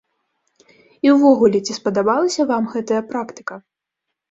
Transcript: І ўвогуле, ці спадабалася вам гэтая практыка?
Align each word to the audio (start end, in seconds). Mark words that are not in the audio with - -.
І 1.07 1.11
ўвогуле, 1.15 1.57
ці 1.67 1.77
спадабалася 1.79 2.41
вам 2.55 2.73
гэтая 2.75 3.01
практыка? 3.13 3.63